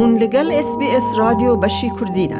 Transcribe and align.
بوون 0.00 0.14
لەگەڵ 0.22 0.48
SسBS 0.66 1.06
رادیۆ 1.22 1.50
بەشی 1.62 1.88
کوردینە. 1.96 2.38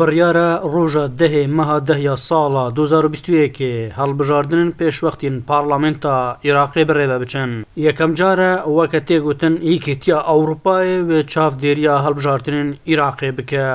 بڕیارە 0.00 0.50
ڕۆژە 0.74 1.04
دەهێ 1.20 1.44
مەها 1.56 1.78
دەهیا 1.88 2.14
ساڵە 2.28 2.64
2021ێ 2.78 3.76
هەڵبژاردنن 3.98 4.70
پێشوەختین 4.78 5.36
پارلامنتا 5.50 6.16
عێراقی 6.44 6.84
بڕێبە 6.88 7.16
بچن 7.22 7.50
یەکەم 7.86 8.10
جارە 8.20 8.52
وەکە 8.76 9.00
تێگوتن 9.08 9.54
ئیکتیا 9.68 10.18
ئەوروپای 10.30 10.90
وێ 11.08 11.20
چاودێریا 11.32 11.94
هەڵبژاردنن 12.04 12.68
عێراقی 12.90 13.30
بکە 13.38 13.66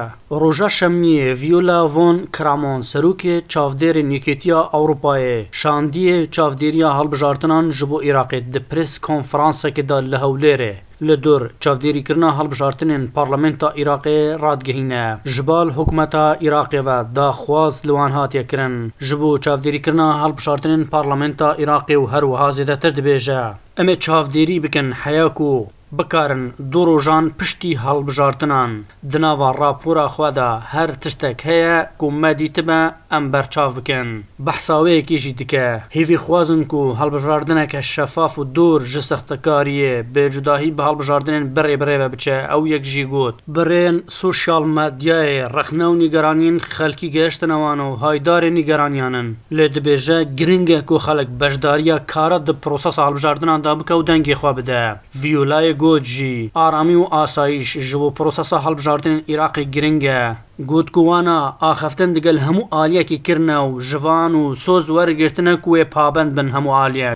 ڕۆژە 0.41 0.69
شەمیە 0.77 1.27
ڤیۆلا 1.41 1.79
ڤۆن 1.95 2.17
کرامۆن 2.35 2.81
سەرروکێ 2.91 3.35
چاودێرن 3.51 4.09
یەکێتیا 4.15 4.59
ئەوروپایە 4.73 5.37
شاندیە 5.59 6.17
چاودێریا 6.35 6.89
هەڵبژارتنان 6.99 7.65
ji 7.77 7.83
بۆ 7.89 7.97
عێراقێت 8.05 8.45
دە 8.53 8.59
پرس 8.69 8.93
کۆنفرانسەکەدا 9.07 9.97
لە 10.11 10.17
هەولێرێ 10.25 10.75
li 11.01 11.15
dur 11.25 11.41
çavdêrîkirina 11.61 12.29
halbijartinên 12.37 13.07
parlamenta 13.13 13.71
Iraqê 13.75 14.41
radgehîne. 14.41 15.17
Ji 15.25 15.47
bal 15.47 15.69
hikûmeta 15.69 16.37
Iraqê 16.41 16.79
ve 16.87 16.97
daxwaz 17.15 17.85
li 17.85 17.91
wan 17.97 18.11
hatiye 18.11 18.47
kirin. 18.47 18.93
Ji 18.99 19.19
bo 19.21 19.37
çavdêrîkirina 19.37 20.07
halbijartinên 20.21 20.83
parlamenta 20.85 21.53
Iraqê 21.55 21.95
û 21.95 22.11
her 22.11 22.21
wiha 22.31 22.49
zêdetir 22.49 22.91
dibêje. 22.97 23.51
Em 23.77 23.89
ê 23.89 23.95
çavdêrî 24.05 24.63
bikin 24.63 24.91
heya 24.91 25.29
ku 25.33 25.67
bikarin 25.91 26.53
du 26.71 26.85
rojan 26.85 27.29
piştî 27.39 27.75
halbijartinan 27.75 28.71
di 29.11 29.21
nava 29.21 29.53
rapora 29.57 30.05
xwe 30.07 30.35
de 30.35 30.59
her 30.59 30.93
tiştek 31.01 31.45
heye 31.45 31.89
ku 31.97 32.11
me 32.11 32.31
dîtime 32.39 32.91
em 33.11 33.33
berçav 33.33 33.75
bikin 33.75 34.25
behsa 34.39 34.73
wêyekê 34.73 35.17
jî 35.17 35.37
dike 35.37 35.81
hêvî 35.93 36.15
xwazin 36.17 36.63
ku 36.63 36.95
halbijartineke 36.99 37.81
şeffaf 37.81 38.37
û 38.37 38.55
dûr 38.55 38.85
ji 38.85 38.99
sextekariyê 38.99 40.03
bêcudahî 40.15 40.77
bi 40.77 40.81
halbijartinên 40.81 41.53
berê 41.55 41.75
birê 41.81 41.99
ve 41.99 42.11
biçe 42.13 42.45
ew 42.57 42.69
yek 42.69 42.83
jî 42.83 43.03
got 43.05 43.35
birên 43.47 44.01
sosyal 44.09 44.61
medyayê 44.63 45.47
rexne 45.57 45.83
û 45.83 45.97
nîgeraniyên 45.99 46.59
xelkî 46.77 47.11
gehiştin 47.11 47.49
ewan 47.49 47.79
û 47.79 47.89
haydarê 48.03 48.55
nîgeraniyanin 48.55 49.37
lê 49.51 49.65
dibêje 49.75 50.35
giring 50.35 50.69
e 50.69 50.85
ku 50.85 50.95
xelek 50.97 51.27
bejdariya 51.41 52.05
kara 52.05 52.47
di 52.47 52.53
prosa 52.53 53.03
halbijartinan 53.05 53.63
da 53.63 53.79
bike 53.79 53.93
û 53.93 54.01
dengê 54.09 54.33
xwe 54.35 54.57
bide 54.57 54.95
vîolayê 55.21 55.78
گۆجی 55.81 56.31
ئارامی 56.59 56.95
و 56.95 57.03
ئاساyiش 57.17 57.69
ji 57.89 57.95
بۆ 58.01 58.07
پرۆسەسا 58.17 58.57
هەڵبژاردن 58.65 59.15
عێراقی 59.29 59.63
گرنگە 59.75 60.19
گوتکووانە 60.71 61.37
ئاخەفتن 61.65 62.09
دەگەل 62.17 62.37
هەموو 62.45 62.69
ئالیەکی 62.73 63.17
کردنە 63.25 63.57
و 63.67 63.71
ژڤان 63.87 64.33
و 64.39 64.43
سۆز 64.63 64.85
وەرگرتنە 64.95 65.53
کوێ 65.63 65.83
پابند 65.95 66.31
بن 66.37 66.47
هەموو 66.55 66.75
ئالیە. 66.77 67.09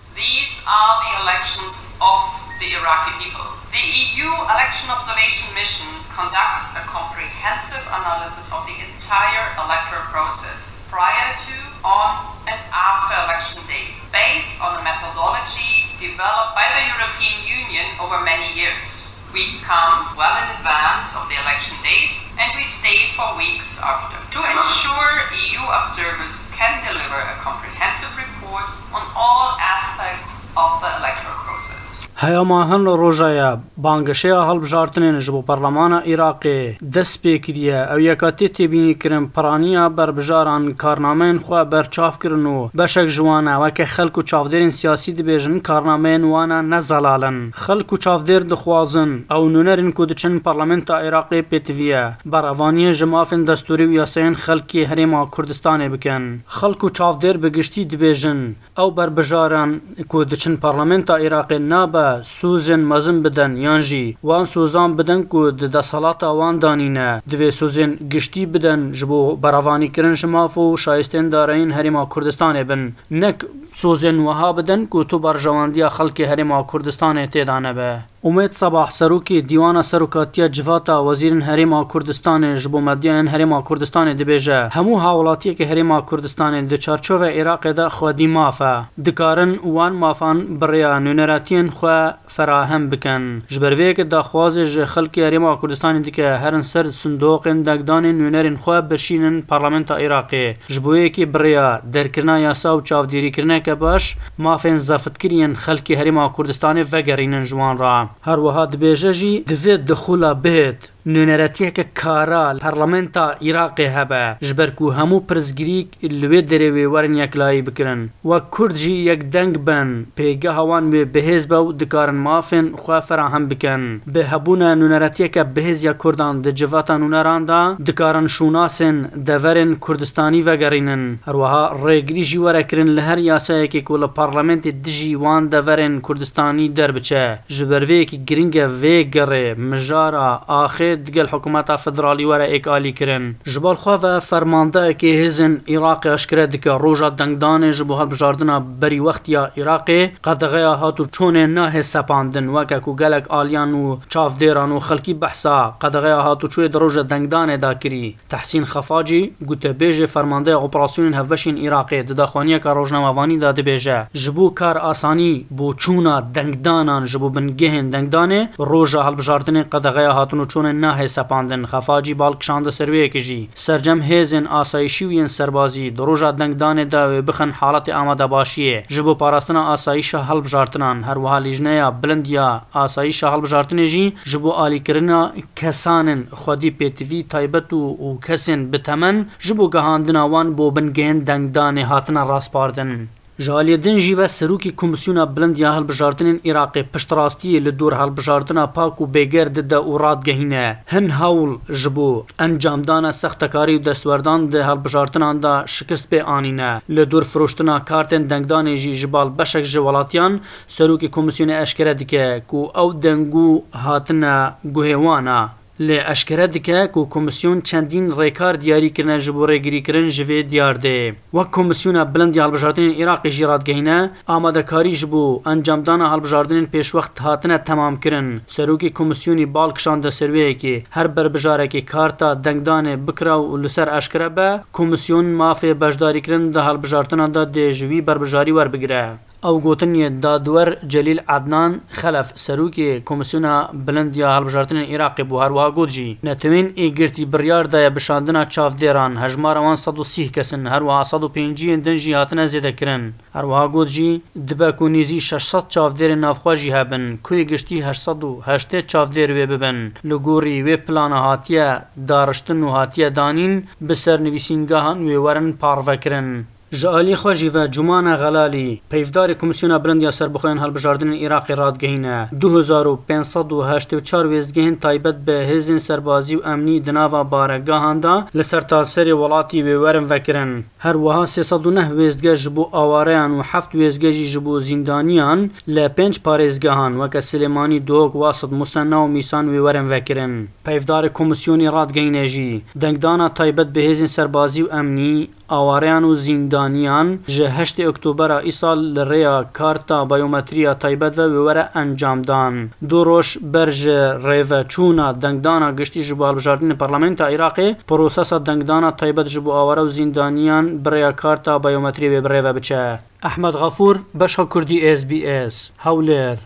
The 3.74 3.84
EU 4.06 4.28
e 4.30 4.46
election 4.54 4.88
observation 4.96 5.46
mission 5.60 5.90
conducts 6.18 6.68
a 6.80 6.82
comprehensive 6.96 7.84
analysis 7.98 8.46
of 8.56 8.60
the 8.70 8.76
entire 8.88 9.44
electoral 9.64 10.06
process 10.14 10.60
prior 10.94 11.30
to, 11.46 11.54
on, 12.00 12.12
and 12.52 12.60
after 12.90 13.14
election 13.26 13.60
day 13.72 13.84
based 14.18 14.54
on 14.66 14.70
a 14.78 14.82
methodology 14.90 15.83
developed 16.04 16.54
by 16.54 16.68
the 16.76 16.84
European 16.92 17.40
Union 17.48 17.86
over 18.00 18.20
many 18.20 18.52
years. 18.52 19.16
We 19.32 19.58
come 19.66 20.14
well 20.16 20.36
in 20.36 20.46
advance 20.60 21.16
of 21.16 21.26
the 21.32 21.34
election 21.42 21.74
days 21.82 22.30
and 22.38 22.52
we 22.54 22.62
stay 22.64 23.10
for 23.16 23.34
weeks 23.36 23.80
after. 23.82 24.20
To 24.38 24.40
ensure 24.44 25.10
EU 25.32 25.64
observers 25.82 26.52
can 26.54 26.78
deliver 26.86 27.18
a 27.18 27.34
comprehensive 27.42 28.12
report 28.16 28.68
on 28.94 29.02
all 29.16 29.56
aspects 29.58 30.38
of 30.56 30.80
the 30.80 30.90
electoral 31.02 31.40
process. 31.42 31.93
هیا 32.16 32.44
ماهن 32.44 32.84
روژایا 32.86 33.58
بانگشیا 33.76 34.38
هەڵبژارتنێن 34.48 35.16
ji 35.26 35.30
بۆ 35.34 35.40
پەرلەمانە 35.48 35.98
عێراقێ 36.06 36.60
دەست 36.94 37.16
پێکریە 37.22 37.78
ئەو 37.90 37.98
یەکەتی 38.08 38.48
تێبینی 38.56 38.94
کردن 39.02 39.24
پرانیا 39.34 39.88
بربژاران 39.96 40.64
کارنامەیان 40.82 41.38
خوا 41.44 41.60
بەرچافکردن 41.72 42.46
و 42.54 42.68
بەشێک 42.78 43.08
ژوانە 43.16 43.54
وەکە 43.62 43.86
خەلک 43.94 44.14
و 44.18 44.22
چاودێرین 44.30 44.70
سیاسی 44.80 45.16
دەبێژن 45.18 45.56
کارنامەیان 45.68 46.24
وانە 46.32 46.58
نەزەلالن 46.72 47.36
خەلک 47.64 47.88
و 47.92 47.96
چاودێر 48.04 48.42
دخوازن 48.50 49.12
ئەو 49.32 49.42
نوونەرین 49.54 49.90
کو 49.96 50.02
دچن 50.10 50.34
پەرلەمنتا 50.46 50.94
عێراقی 51.04 51.42
پێتویە 51.50 52.04
بەڕەوانیە 52.32 52.90
ژ 52.98 53.00
مافین 53.12 53.42
دەستوری 53.48 53.86
و 53.88 53.96
یاسەن 54.00 54.34
خەلکی 54.46 54.86
هەرێما 54.90 55.20
کوردستانێ 55.34 55.88
بکەن 55.94 56.24
خەلک 56.56 56.80
و 56.84 56.88
چاودێر 56.98 57.36
بەگشتی 57.42 57.84
دبێژن 57.92 58.40
ئەو 58.78 58.88
بربژاران 58.96 59.70
کو 60.10 60.18
دچن 60.30 60.54
پەرلەمنتا 60.62 61.14
عێراقی 61.24 61.60
نابە 61.72 62.03
xwe 62.04 62.22
sozên 62.24 62.80
mezin 62.88 63.22
bidin 63.24 63.56
yan 63.64 63.80
jî 63.90 64.04
wan 64.28 64.44
sozan 64.54 64.90
bidin 64.98 65.22
ku 65.32 65.40
di 65.58 65.68
desalata 65.76 66.28
wan 66.40 66.56
danîne 66.64 67.10
divê 67.30 67.50
sozên 67.60 67.90
giştî 68.12 68.42
bidin 68.54 68.80
ji 68.98 69.06
bo 69.10 69.22
berevanîkirin 69.42 70.14
ji 70.20 70.26
maf 70.26 70.54
û 70.56 70.78
şayestên 70.84 71.26
darayên 71.32 71.70
Herêma 71.76 72.04
Kurdistanê 72.08 72.68
bin 72.68 72.94
nek 73.20 73.36
سوزن 73.76 74.18
وها 74.18 74.52
بدن 74.52 74.84
کو 74.86 75.02
تو 75.12 75.18
برجواندیا 75.18 75.88
خلک 75.88 76.20
هرما 76.20 76.62
کوردستان 76.62 77.26
ته 77.26 77.44
دانه 77.44 77.72
به 77.72 77.98
امید 78.26 78.52
صباح 78.52 78.90
سروکی 78.90 79.42
دیوان 79.42 79.82
سروکاتیا 79.82 80.48
جواتا 80.48 81.04
وزیر 81.04 81.34
هرما 81.42 81.84
کوردستان 81.84 82.56
جبو 82.56 82.80
مدین 82.80 83.28
هرما 83.28 83.62
کوردستان 83.62 84.12
د 84.16 84.22
بیجه 84.22 84.68
همو 84.68 84.98
حوالاتی 84.98 85.54
که 85.54 85.66
هرما 85.66 86.00
کوردستان 86.00 86.66
د 86.66 86.76
چارچوب 86.76 87.24
عراق 87.24 87.66
د 87.72 87.88
خودی 87.88 88.26
مافه 88.26 88.84
د 89.06 89.10
کارن 89.10 89.52
وان 89.64 89.92
مافان 89.92 90.38
بریا 90.58 90.98
نونراتین 90.98 91.70
خو 91.70 92.08
فراهم 92.28 92.90
بکن 92.90 93.42
جبروی 93.48 93.94
که 93.94 94.04
د 94.04 94.20
خواز 94.20 94.58
ج 94.58 94.84
خلک 94.84 95.18
هرما 95.18 95.56
کوردستان 95.56 96.02
د 96.02 96.08
که 96.10 96.30
هرن 96.36 96.62
سر 96.62 96.90
صندوق 96.90 97.48
دگدان 97.48 98.06
نونرین 98.06 98.56
خو 98.56 98.70
بشینن 98.72 99.40
پارلمنت 99.40 99.90
عراق 99.90 100.34
جبوی 100.68 101.10
که 101.10 101.26
بریا 101.26 101.80
درکنه 101.92 102.40
یاسا 102.40 102.72
او 102.72 102.80
چاودیری 102.80 103.30
کرنه 103.30 103.60
neke 103.64 103.80
baş 103.80 104.06
mafên 104.44 104.76
zafitkiryên 104.86 105.52
xelkê 105.64 105.94
Herêma 106.00 106.24
Kurdistanê 106.36 106.84
vegerînin 106.92 107.44
ji 107.48 107.54
wan 107.60 107.76
re. 107.84 107.96
Her 108.28 108.38
wiha 108.44 108.64
dibêje 108.72 109.12
jî 109.20 109.32
divê 109.48 109.74
dixula 109.88 110.32
bihêt 110.44 110.80
نونەتیەکە 111.06 111.82
کارا 112.00 112.44
پەرلەمەنتا 112.64 113.24
عراقی 113.46 113.88
هەبە 113.96 114.22
ژبەرکو 114.48 114.86
هەموو 114.98 115.24
پرزگریک 115.28 115.88
لێ 116.02 116.40
دەرەوێ 116.50 116.86
وەرن 116.92 117.14
یەکلایی 117.22 117.66
بکرن 117.68 118.00
وە 118.28 118.38
کوردجی 118.54 118.96
یەک 119.10 119.20
دەنگ 119.34 119.54
بن 119.66 119.88
پێگە 120.18 120.52
هەوان 120.58 120.84
وێ 120.92 121.02
بەهێز 121.14 121.44
بە 121.50 121.58
و 121.66 121.72
دکارن 121.80 122.14
مافن 122.26 122.66
خوا 122.82 123.00
فراهم 123.08 123.44
بکەن 123.50 123.82
بە 124.14 124.22
هەبوونە 124.32 124.68
نونەتیەکە 124.80 125.42
بەهێزیە 125.54 125.92
کوردان 126.02 126.34
دجیڤاتان 126.44 126.98
نونەراندا 127.02 127.62
دکارن 127.88 128.26
شوناسن 128.36 128.96
دەڤەرن 129.26 129.70
کوردستانی 129.84 130.44
veggerînin 130.46 131.02
هەروەها 131.28 131.64
ڕێگریژی 131.84 132.40
وەرەکردن 132.44 132.88
لە 132.96 133.02
هەر 133.08 133.18
یاسایەکی 133.30 133.80
کو 133.86 133.94
لە 134.02 134.08
پارلمەنتی 134.18 134.72
دژی 134.84 135.14
وان 135.22 135.42
دەڤەرن 135.52 135.94
کوردستانی 136.06 136.66
دەربچە 136.78 137.24
ji 137.56 137.64
berveyekî 137.70 138.16
giringê 138.28 138.66
vê 138.82 138.96
gerê 139.16 139.46
mijara 139.68 140.26
axê 140.62 140.92
دگل 140.96 141.26
حکومتا 141.26 141.76
فدرالی 141.76 142.24
وره 142.24 142.54
اکالی 142.54 142.92
کرن 142.92 143.34
جبال 143.54 143.74
خو 143.74 143.90
و 143.90 144.20
فرمانده 144.20 144.92
کی 144.92 145.16
هزن 145.16 145.60
عراق 145.68 146.06
اشکره 146.06 146.46
دک 146.46 146.66
روزا 146.68 147.08
دنگدان 147.10 147.70
جبو 147.70 147.94
هب 147.94 148.14
جاردنا 148.16 148.60
بری 148.80 149.00
وخت 149.00 149.28
یا 149.28 149.50
عراق 149.56 149.90
قدغه 150.24 150.66
هاتو 150.68 151.06
چون 151.06 151.36
نه 151.36 151.82
سپاندن 151.82 152.46
وک 152.48 152.80
کو 152.80 152.94
گلک 152.96 153.24
آلیان 153.30 153.74
و 153.74 153.96
چاف 154.08 154.38
دیران 154.38 154.72
و 154.72 154.78
خلکی 154.78 155.14
بحثا 155.14 155.74
قدغه 155.80 156.14
هاتو 156.14 156.48
چوی 156.48 156.68
دروزا 156.68 157.02
دنگدان 157.02 157.56
دا 157.56 157.74
کری 157.74 158.16
تحسین 158.28 158.64
خفاجی 158.64 159.32
گوته 159.46 159.72
بیج 159.72 160.04
فرمانده 160.06 160.54
اپراسیون 160.56 161.14
هفشین 161.14 161.66
عراق 161.66 161.94
د 162.02 162.12
دخوانی 162.14 162.58
کا 162.58 162.72
روزنامه‌وانی 162.72 163.38
داده 163.38 163.62
بیجه 163.62 164.06
جبو 164.14 164.50
کار 164.50 164.78
آسانی 164.78 165.46
بو 165.50 165.74
چونا 165.74 166.20
دنگدانان 166.34 167.06
جبو 167.06 167.30
بنگهن 167.30 167.90
دنگدانه 167.90 168.48
روزا 168.58 169.02
هلب 169.02 169.20
جاردن 169.20 169.62
قدغه 169.62 170.08
هاتو 170.10 170.44
چون 170.44 170.66
نه 170.84 171.06
سپاندن 171.06 171.64
خفاجی 171.66 172.14
بالکشاند 172.14 172.70
سروی 172.70 173.08
کجی 173.08 173.48
سرجم 173.54 174.00
هیزن 174.02 174.46
آسایشی 174.46 175.04
و 175.04 175.12
ین 175.12 175.26
سربازی 175.26 175.90
دروژا 175.90 176.30
دنگدان 176.30 176.84
دا 176.88 177.18
و 177.18 177.22
بخن 177.22 177.50
حالت 177.50 177.88
آماده 177.88 178.26
باشیه 178.26 178.84
جبو 178.88 179.14
پاراستنا 179.14 179.62
آسایش 179.72 180.14
حلب 180.14 180.46
جارتنان 180.46 181.02
هر 181.02 181.18
وها 181.18 181.38
لیجنیا 181.38 181.90
بلندیا 181.90 182.62
آسایش 182.72 183.24
حلب 183.24 183.46
جارتنه 183.46 183.86
جی 183.86 184.14
جبو 184.24 184.50
آلی 184.64 184.78
کرنا 184.80 185.32
کسانن 185.56 186.26
خودی 186.30 186.70
پیتوی 186.70 187.22
تایبت 187.30 187.72
و 187.72 188.18
کسن 188.26 188.70
بتمن 188.70 189.26
جبو 189.38 189.70
گهاندنا 189.70 190.28
وان 190.28 190.54
بو 190.56 190.70
بنگین 190.70 191.18
دنگدان 191.18 191.78
هاتنا 191.78 192.22
راست 192.28 192.52
پاردن 192.52 193.08
Jalêdin 193.40 193.96
jî 193.98 194.18
ve 194.18 194.28
Serokî 194.28 194.76
Komîsyona 194.80 195.36
Bilind 195.36 195.56
ya 195.56 195.70
Hilbijartinên 195.78 196.38
Iraqê 196.50 196.82
piştrastiyê 196.92 197.64
li 197.64 197.78
dor 197.78 197.92
hilbijartina 197.92 198.66
pak 198.66 198.94
û 199.00 199.04
bêger 199.14 199.54
dide 199.54 199.76
û 199.78 199.92
radgehîne. 200.00 200.76
Hin 200.92 201.08
hewl 201.20 201.74
ji 201.80 201.90
bo 201.96 202.26
encamdana 202.40 203.12
sextekarî 203.12 203.72
û 203.80 203.84
destwerdan 203.84 204.52
di 204.52 204.58
hilbijartinan 204.62 205.42
da 205.42 205.64
şikist 205.66 206.12
pê 206.12 206.20
anîne. 206.36 206.80
Li 206.90 207.10
dor 207.10 207.24
firoştina 207.24 207.76
kartên 207.88 208.24
dengdanê 208.30 208.76
jî 208.76 208.92
ji 208.94 209.12
bal 209.12 209.38
beşek 209.38 209.64
ji 209.66 209.72
welatiyan 209.86 210.40
Serokî 210.66 211.10
Komîsyona 211.10 211.60
eşkere 211.62 211.98
dike 211.98 212.42
ku 212.48 212.58
ew 212.74 212.90
dengû 213.08 213.60
hatine 213.70 214.36
guhêwana. 214.74 215.46
لێ 215.86 215.98
ئەشکرە 216.08 216.46
دکە 216.54 216.80
و 217.00 217.02
کۆمسیون 217.12 217.58
چەندین 217.68 218.06
ڕێکار 218.18 218.54
دیاریکردن 218.62 219.20
ji 219.26 219.30
بۆ 219.36 219.42
ڕێگریکردن 219.50 220.08
ji 220.16 220.22
vê 220.28 220.38
دیاردێ 220.50 220.98
وەک 221.36 221.48
کۆمسیونە 221.56 222.02
بلندی 222.12 222.42
هەڵبژاردنین 222.44 222.92
عێراقی 222.98 223.32
ژیراتگەینە 223.36 223.98
ئامادەکاری 224.30 224.94
ji 225.00 225.06
بوو 225.12 225.40
ئەنجامدانە 225.46 226.06
هەڵبژاردنین 226.12 226.70
پێشوەخت 226.72 227.14
هاتنە 227.26 227.56
تەمامkirin 227.68 228.28
سەرۆکی 228.54 228.94
کۆمسیونی 228.98 229.46
بالکشاندە 229.54 230.10
سروەیەکی 230.18 230.76
هەر 230.96 231.06
بربژارێکی 231.14 231.82
کارتا 231.92 232.28
دەنگدانێ 232.44 232.94
بکرا 233.06 233.36
و 233.40 233.58
لەسەر 233.62 233.88
ئەشکرە 233.96 234.28
بە 234.36 234.48
کۆمسیون 234.76 235.26
مافێ 235.40 235.72
بەشداریکردن 235.80 236.44
دە 236.54 236.60
هەڵبژاردنان 236.68 237.30
دا 237.36 237.42
دێژوی 237.54 238.00
بربژاری 238.06 238.56
وەربگرە 238.58 239.04
او 239.46 239.60
گوتنی 239.64 240.08
دادور 240.24 240.68
جلیل 240.92 241.20
عدنان 241.36 241.72
خلف 242.00 242.26
سروکی 242.46 242.88
کمیسیونا 243.08 243.54
بلند 243.86 244.12
یا 244.20 244.28
هلبژارتن 244.38 244.76
عراق 244.92 245.16
بو 245.30 245.36
هروها 245.42 245.66
گوت 245.76 245.88
جی 245.94 246.08
نتوین 246.26 246.66
ای 246.80 246.86
گرتی 246.98 247.24
بریار 247.32 247.64
دای 247.72 247.90
بشاندنا 247.96 248.42
چاف 248.54 248.72
دیران 248.80 249.16
هجمار 249.22 249.56
وان 249.58 249.76
130 249.76 250.28
کسن 250.28 250.66
هروها 250.66 251.04
150 251.04 251.76
دن 251.76 251.96
جی 252.02 252.12
هاتن 252.12 252.46
زیده 252.46 252.72
کرن 252.72 253.12
هروها 253.34 253.68
گوت 253.68 253.88
جی 253.88 254.22
دبکو 254.48 254.88
نیزی 254.88 255.20
600 255.20 255.68
چاف 255.68 255.92
دیر 255.98 256.14
نافخوا 256.14 256.54
جی 256.54 256.70
هبن 256.72 257.16
کوی 257.22 257.44
گشتی 257.44 257.82
808 257.82 258.86
چاف 258.86 259.08
دیر 259.14 259.30
وی 259.32 259.46
ببن 259.46 259.92
لگوری 260.04 260.62
وی 260.62 260.76
پلان 260.76 261.12
هاتیه 261.12 261.82
دارشتن 262.08 262.62
و 262.62 262.68
هاتیه 262.68 263.08
دانین 263.10 263.64
بسر 263.88 264.16
نویسینگاهان 264.26 264.98
وی 265.06 265.16
ورن 265.16 265.52
پاروکرن 265.52 266.44
Ji 266.74 266.88
alî 266.88 267.12
xwe 267.22 267.34
jî 267.40 267.48
ve 267.54 267.64
Cumana 267.74 268.14
Xelalî, 268.22 268.70
peyvdarê 268.92 269.34
Komîsyona 269.40 269.84
Birindiya 269.84 270.12
Serbixweyên 270.18 270.58
Helbijartinên 270.64 271.14
Iraqê 271.26 271.56
radgehîne. 271.56 272.28
2584 272.32 274.26
wêzgehên 274.32 274.78
taybet 274.80 275.16
bi 275.26 275.30
hêzên 275.50 275.80
serbazî 275.80 276.36
û 276.36 276.52
emnî 276.54 276.86
di 276.86 276.94
nava 276.94 277.30
baregahan 277.30 278.02
da 278.02 278.26
li 278.36 278.40
sertaserê 278.40 279.10
welatî 279.22 279.56
wê 279.66 279.74
werin 279.84 280.10
vekirin. 280.10 280.64
Her 280.78 280.94
wiha 280.94 281.24
309 281.26 281.72
wêzgeh 281.74 282.36
ji 282.36 282.56
bo 282.56 282.70
awareyan 282.72 283.30
û 283.32 283.42
heft 283.42 283.74
wêzgeh 283.74 284.12
jî 284.12 284.24
ji 284.26 284.44
bo 284.44 284.60
zîndaniyan 284.60 285.50
li 285.68 285.80
pênc 285.80 286.16
parêzgehan 286.24 286.92
weke 286.92 287.18
Silêmanî 287.18 287.86
Dog, 287.86 288.12
Wasit, 288.12 288.52
Musenna 288.52 288.96
û 288.96 289.08
Mîsan 289.08 289.46
wê 289.46 289.58
werin 289.66 289.90
vekirin. 289.90 290.48
Peyvdarê 290.64 291.08
Komîsyonê 291.10 291.72
radgehîne 291.72 292.28
jî 292.28 292.62
dengdana 292.76 293.34
taybet 293.34 293.74
bi 293.76 293.80
hêzên 293.80 294.08
serbazî 294.08 294.62
û 294.64 294.78
emnî 294.78 295.28
ئاوارەیان 295.50 296.04
و 296.04 296.14
زیندانیان 296.14 297.18
ji 297.28 297.42
هشتê 297.58 297.82
ئۆکتۆبەرا 297.84 298.40
ئیسال 298.44 298.84
li 298.96 299.04
rêya 299.10 299.44
karta 299.52 299.98
bayometriya 300.10 300.78
taybet 300.78 301.18
ve 301.18 301.22
wêwere 301.26 301.68
encamdan 301.78 302.70
Du 302.88 303.04
roj 303.06 303.36
ber 303.42 303.70
ji 303.70 303.98
rêveçûna 304.24 305.22
dengdana 305.22 305.70
giştî 305.70 306.02
ji 306.04 306.12
balbijartinê 306.14 306.76
parlamenta 306.76 307.30
Iraqê 307.32 307.74
prosesa 307.86 308.46
dengdana 308.46 308.96
taybet 308.96 309.26
ji 309.26 309.44
bo 309.44 309.54
awara 309.54 309.80
û 309.80 309.88
zindaniyan 309.90 310.66
birêya 310.84 311.16
karta 311.16 311.62
bayometriya 311.62 312.10
wê 312.12 312.24
birêve 312.26 312.56
biçe. 312.56 312.98
Ehmed 313.24 313.52
Gafur 313.54 313.96
beşa 314.14 314.48
Kurdî 314.48 314.78
SBS 314.98 315.70
Hewlêr. 315.84 316.38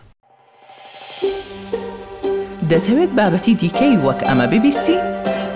دەتەوێت 2.73 3.11
بابەتی 3.19 3.53
دیکەی 3.61 3.95
وەک 4.05 4.19
ئەمە 4.27 4.45
ببیستی؟ 4.51 4.95